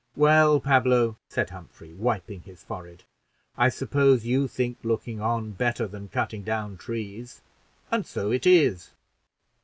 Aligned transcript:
"Well, 0.15 0.59
Pablo," 0.59 1.17
said 1.29 1.51
Humphrey, 1.51 1.93
wiping 1.93 2.41
his 2.41 2.63
forehead, 2.63 3.03
"I 3.55 3.69
suppose 3.69 4.25
you 4.25 4.47
think 4.47 4.79
looking 4.81 5.21
on 5.21 5.51
better 5.51 5.87
than 5.87 6.07
cutting 6.09 6.41
down 6.41 6.75
trees; 6.77 7.43
and 7.91 8.03
so 8.03 8.31
it 8.31 8.47
is." 8.47 8.95